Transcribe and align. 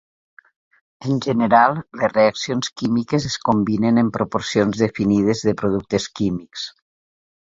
En 1.09 1.19
general, 1.25 1.75
les 1.99 2.13
reaccions 2.13 2.71
químiques 2.81 3.27
es 3.29 3.35
combinen 3.49 4.03
en 4.03 4.09
proporcions 4.15 4.81
definides 4.85 5.47
de 5.49 5.55
productes 5.63 6.11
químics. 6.21 6.65